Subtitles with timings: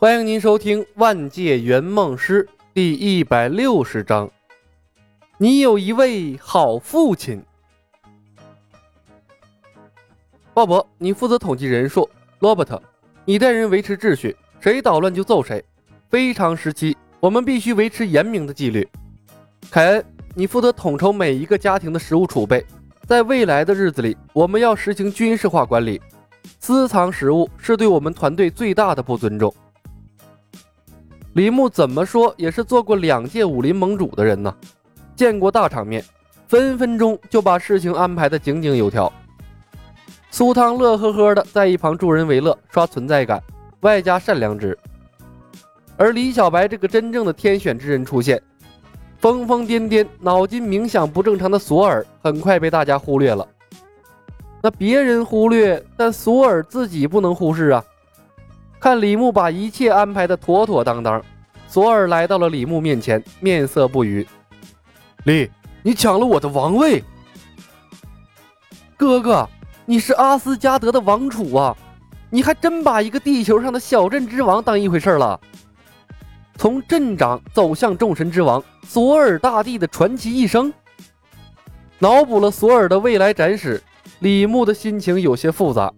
[0.00, 4.30] 欢迎您收听《万界圆梦师》第一百六十章。
[5.36, 7.44] 你有一位好父亲，
[10.54, 12.08] 鲍勃，你负责统计人数；
[12.38, 12.82] 罗伯特，
[13.26, 15.62] 你带人维持秩序，谁捣乱就揍谁。
[16.08, 18.88] 非常时期，我们必须维持严明的纪律。
[19.70, 20.04] 凯恩，
[20.34, 22.64] 你负责统筹每一个家庭的食物储备。
[23.06, 26.00] 在未来的日子里，我们要实行军事化管理，
[26.58, 29.54] 私藏食物是对我们团队最大的不尊重。
[31.34, 34.52] 李牧怎么说也是做过两届武林盟主的人呢，
[35.14, 36.04] 见过大场面，
[36.48, 39.12] 分分钟就把事情安排的井井有条。
[40.32, 43.40] 苏汤乐呵呵的在一旁助人为乐，刷存在感，
[43.80, 44.76] 外加善良值。
[45.96, 48.42] 而李小白这个真正的天选之人出现，
[49.18, 53.46] 疯疯癫癫、脑筋冥想不正常的索尔很快被大家忽略了。
[54.60, 57.84] 那别人忽略，但索尔自己不能忽视啊。
[58.80, 61.22] 看李牧把一切安排的妥妥当当，
[61.68, 64.26] 索尔来到了李牧面前，面色不愉。
[65.24, 65.50] 李，
[65.82, 67.04] 你抢了我的王位！
[68.96, 69.46] 哥哥，
[69.84, 71.76] 你是阿斯加德的王储啊！
[72.30, 75.38] 你还真把一个地球上的小镇之王当一回事了？
[76.56, 80.72] 从镇长走向众神之王，索尔大帝的传奇一生。
[81.98, 83.82] 脑补了索尔的未来展史，
[84.20, 85.92] 李牧的心情有些复杂。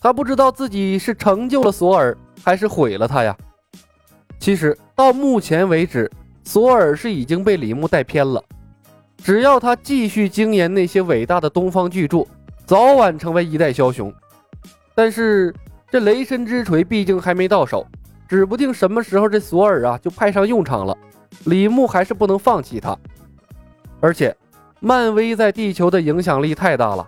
[0.00, 3.36] 他不知道自己是成就了索尔，还是毁了他呀。
[4.38, 6.10] 其实到目前为止，
[6.42, 8.42] 索尔是已经被李牧带偏了。
[9.22, 12.26] 只要他继续精研那些伟大的东方巨著，
[12.64, 14.10] 早晚成为一代枭雄。
[14.94, 15.54] 但是
[15.90, 17.86] 这雷神之锤毕竟还没到手，
[18.26, 20.96] 指不定什么时候这索尔啊就派上用场了。
[21.44, 22.96] 李牧还是不能放弃他。
[24.00, 24.34] 而且，
[24.80, 27.06] 漫威在地球的影响力太大了。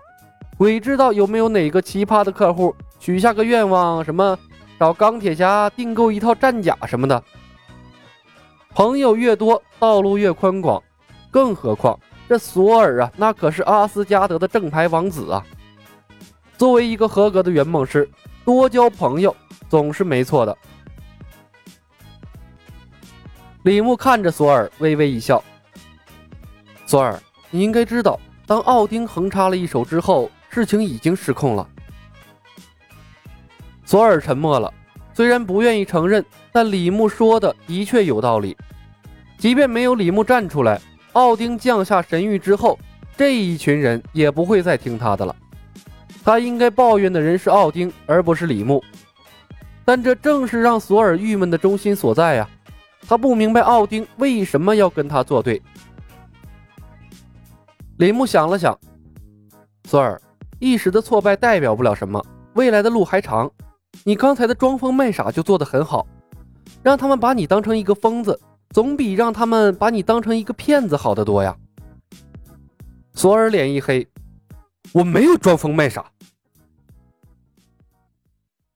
[0.63, 4.39] 鬼知道有没有哪个奇葩的客户许下个愿望，什么
[4.79, 7.21] 找钢铁侠订购一套战甲什么的。
[8.73, 10.81] 朋友越多，道路越宽广。
[11.29, 11.99] 更何况
[12.29, 15.45] 这索尔啊，那可是阿斯加德的正牌王子啊。
[16.57, 18.09] 作为一个合格的圆梦师，
[18.45, 19.35] 多交朋友
[19.67, 20.57] 总是没错的。
[23.63, 25.43] 李牧看着索尔，微微一笑
[26.87, 27.21] ：“索尔，
[27.51, 28.17] 你应该知道，
[28.47, 31.67] 当奥丁横插了一手之后。”事情已经失控了。
[33.83, 34.71] 索尔沉默了，
[35.13, 38.55] 虽然不愿意承认，但李牧说的的确有道理。
[39.37, 40.79] 即便没有李牧站出来，
[41.13, 42.77] 奥丁降下神谕之后，
[43.17, 45.35] 这一群人也不会再听他的了。
[46.23, 48.81] 他应该抱怨的人是奥丁，而不是李牧。
[49.83, 52.47] 但这正是让索尔郁闷的中心所在呀。
[53.05, 55.61] 他不明白奥丁为什么要跟他作对。
[57.97, 58.79] 李牧想了想，
[59.83, 60.19] 索尔。
[60.63, 63.51] 一时的挫败代表不了什么，未来的路还长。
[64.05, 66.07] 你刚才的装疯卖傻就做得很好，
[66.81, 71.53] 让他们把你当成一个疯子，总比让他们把你当成一个骗子好得多呀。
[73.13, 74.07] 索尔脸一黑，
[74.93, 76.05] 我没有装疯卖傻。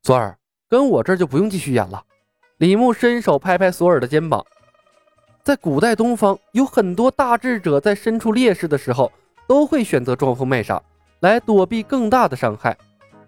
[0.03, 0.37] 索尔，
[0.67, 2.03] 跟我这就不用继续演了。
[2.57, 4.45] 李牧伸手拍拍索尔的肩膀，
[5.41, 9.09] 在古代东方，有很多大智者在身处劣势的时候，
[9.47, 10.83] 都会选择装疯卖傻。
[11.19, 12.77] 来躲避更大的伤害，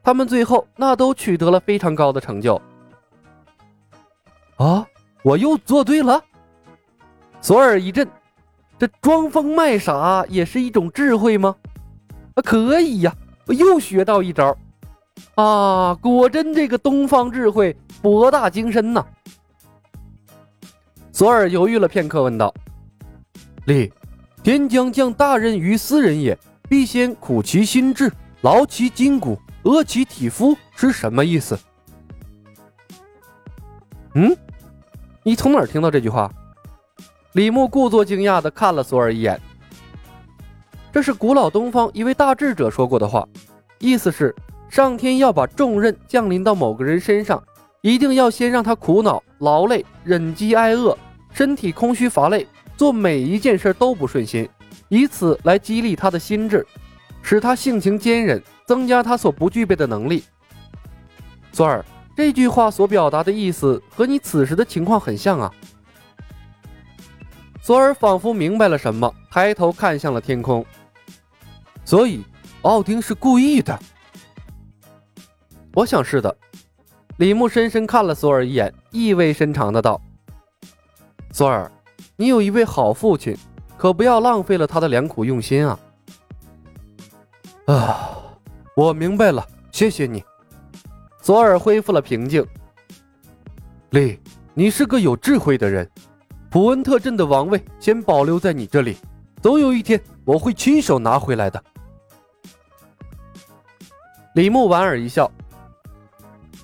[0.04, 2.62] 他们最后那都取得了非常高的成就。
[4.58, 4.86] 啊！
[5.24, 6.22] 我又做对了。
[7.42, 8.08] 索尔一震，
[8.78, 11.56] 这装疯卖傻也是一种智慧吗？
[12.36, 13.14] 啊，可以呀！
[13.46, 14.56] 我又学到一招。
[15.36, 19.06] 啊，果真这个东方智慧博大精深呐。
[21.12, 22.54] 索尔犹豫了片刻，问道
[23.68, 23.92] ：“李，
[24.42, 26.38] 天将降大任于斯人也。”
[26.70, 31.58] 必先苦其心志，劳其筋骨，饿其体肤，是什么意思？
[34.14, 34.38] 嗯，
[35.24, 36.32] 你从哪儿听到这句话？
[37.32, 39.42] 李牧故作惊讶的看了索尔一眼。
[40.92, 43.28] 这是古老东方一位大智者说过的话，
[43.80, 44.36] 意思是
[44.70, 47.44] 上天要把重任降临到某个人身上，
[47.82, 50.96] 一定要先让他苦恼、劳累、忍饥挨饿，
[51.34, 52.46] 身体空虚乏累，
[52.78, 54.48] 做每一件事都不顺心。
[54.90, 56.66] 以此来激励他的心智，
[57.22, 60.24] 使他性情坚韧，增加他所不具备的能力。
[61.52, 61.84] 索尔，
[62.16, 65.52] 这句话所表达的意思和你此时的情况很像啊。
[67.62, 70.66] 索尔仿佛明白了什么，抬头看向了天空。
[71.86, 72.24] 所以，
[72.64, 73.78] 奥丁是故意的。
[75.74, 76.36] 我想是的。
[77.18, 80.02] 李牧深深看了索尔一眼，意味深长的道
[81.32, 81.70] ：“索尔，
[82.16, 83.38] 你有一位好父亲。”
[83.80, 85.80] 可不要浪费了他的良苦用心啊！
[87.68, 88.10] 啊，
[88.76, 90.22] 我明白了，谢谢你。
[91.22, 92.46] 索尔恢复了平静。
[93.92, 94.20] 丽，
[94.54, 95.90] 你是个有智慧的人。
[96.50, 98.98] 普恩特镇的王位先保留在你这里，
[99.42, 101.64] 总有一天我会亲手拿回来的。
[104.36, 105.32] 李牧莞尔一笑：“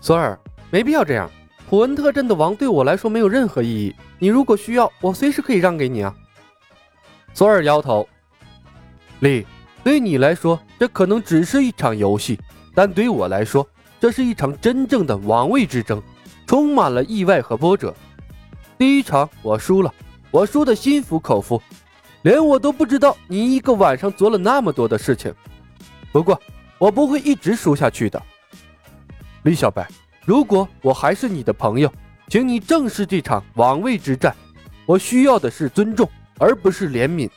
[0.01, 0.37] 索尔，
[0.69, 1.31] 没必要这样。
[1.69, 3.95] 普恩特镇的王对我来说没有任何意义。
[4.19, 6.13] 你如果需要，我随时可以让给你啊。”
[7.35, 8.07] 索尔摇头
[9.19, 9.45] ：“丽，
[9.83, 12.39] 对你来说，这可能只是一场游戏，
[12.73, 13.67] 但对我来说，
[13.99, 16.01] 这是一场真正的王位之争，
[16.47, 17.93] 充满了意外和波折。
[18.77, 19.93] 第一场我输了，
[20.31, 21.61] 我输得心服口服，
[22.21, 25.33] 连我都不知道你一个晚上做了那么多的事情。
[26.13, 26.41] 不过，
[26.77, 28.23] 我不会一直输下去的，
[29.43, 29.85] 李小白。
[30.23, 31.91] 如果我还是你的朋友，
[32.29, 34.33] 请你正视这场王位之战。
[34.85, 36.09] 我需要的是尊重，
[36.39, 37.29] 而不是怜悯。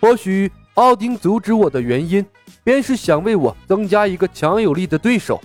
[0.00, 2.24] 或许奥丁阻止我的原因，
[2.64, 5.40] 便是想为我增加一个强有力的对手。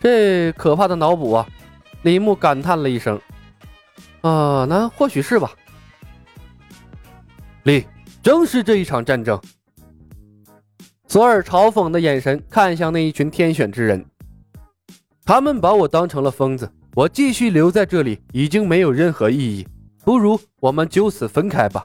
[0.00, 1.46] 这可怕的脑补啊！
[2.02, 3.20] 李牧感叹了一声
[4.22, 5.50] ：“啊，那或许是吧。”
[7.64, 7.84] 李，
[8.22, 9.40] 正是这一场战争。
[11.08, 14.06] 索尔嘲讽的眼神看向那一群天选之人，
[15.24, 16.70] 他们把我当成了疯子。
[16.94, 19.66] 我继续留在这里已经没有任何意义，
[20.08, 21.84] 不如我们就此分开吧。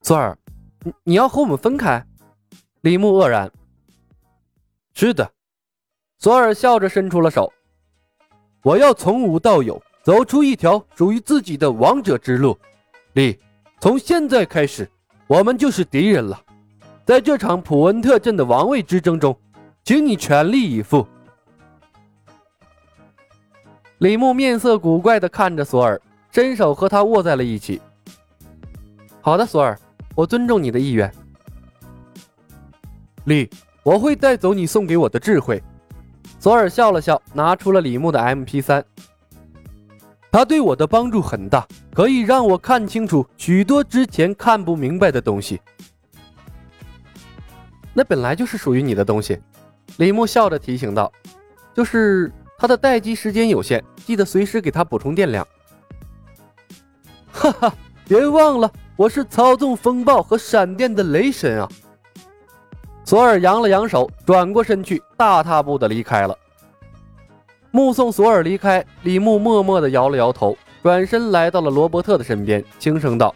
[0.00, 0.34] 索尔，
[0.82, 2.02] 你你要和我们分开？
[2.80, 3.52] 李牧愕然。
[4.94, 5.30] 是的，
[6.16, 7.52] 索尔笑着伸出了手。
[8.62, 12.58] 我要从无到有，走出一条属于自己的王者之路。
[13.12, 13.38] 李，
[13.82, 14.90] 从现在开始。
[15.26, 16.42] 我们就是敌人了，
[17.04, 19.38] 在这场普恩特镇的王位之争中，
[19.84, 21.06] 请你全力以赴。
[23.98, 26.00] 李牧面色古怪地看着索尔，
[26.30, 27.80] 伸手和他握在了一起。
[29.20, 29.78] 好的，索尔，
[30.14, 31.10] 我尊重你的意愿。
[33.24, 33.48] 李，
[33.82, 35.62] 我会带走你送给我的智慧。
[36.38, 38.84] 索尔笑了笑，拿出了李牧的 MP 三。
[40.30, 45.60] 他对我的帮助很大，可以让我看清楚许多之前看不明白的东西。
[47.94, 49.40] 那本来就是属于你的东西，
[49.98, 51.10] 李牧笑着提醒道
[51.72, 55.46] ：“就是它的待机时间有限，记得随时给它补充电量。”
[57.32, 57.74] 哈哈，
[58.06, 61.68] 别忘了，我是操纵风暴和闪电的雷神啊！
[63.04, 66.38] 索尔扬了扬手，转过身去，大踏步的离开了。
[67.70, 73.34] 目送索尔离开，李牧默默地摇了摇头，转身来到了罗伯特的身边，轻声道：“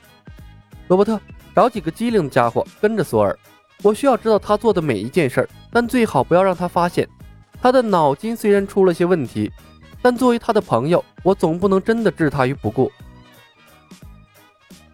[0.87, 1.21] 罗伯特，
[1.57, 3.37] 找几个机灵的家伙跟着索尔，
[3.83, 7.07] 我需要知道他做的每一件事儿，但最好不要让他发现。
[7.61, 9.53] 他的脑筋虽然出了些问题，
[10.01, 12.91] 但作为他的朋友，我总不能真的置他于不顾。”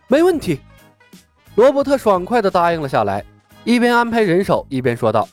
[0.08, 0.60] 没问题，
[1.54, 3.24] 罗伯特爽快地答应了下来，
[3.64, 5.28] 一边安排人手，一边说道：“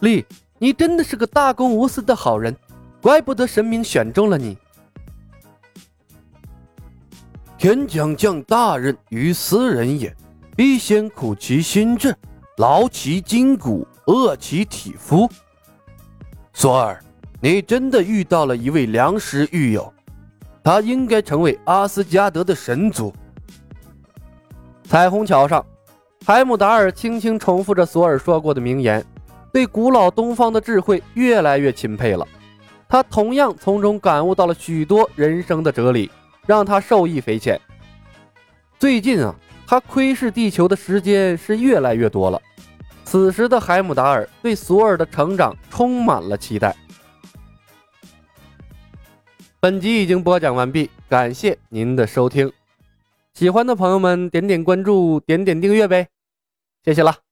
[0.00, 0.24] 丽，
[0.58, 2.54] 你真的是个大公无私的好人。”
[3.02, 4.58] 怪不得神明选中了你。
[7.56, 10.12] 天将降大任于斯人也，
[10.56, 12.16] 必先苦其心志，
[12.56, 15.30] 劳其筋骨，饿其体肤。
[16.58, 16.98] 索尔，
[17.38, 19.92] 你真的遇到了一位良师益友，
[20.64, 23.12] 他应该成为阿斯加德的神族。
[24.82, 25.62] 彩虹桥上，
[26.24, 29.04] 海姆达尔轻轻重复着索尔说过的名言，
[29.52, 32.26] 对古老东方的智慧越来越钦佩了。
[32.88, 36.10] 他同样从中感悟到了许多人生的哲理，
[36.46, 37.60] 让他受益匪浅。
[38.78, 39.34] 最近啊，
[39.66, 42.40] 他窥视地球的时间是越来越多了。
[43.06, 46.76] 此时的海姆达尔对索尔的成长充满了期待。
[49.60, 52.52] 本集已经播讲完毕，感谢您的收听。
[53.32, 56.08] 喜欢的朋友们点点关注，点点订阅呗，
[56.84, 57.25] 谢谢了。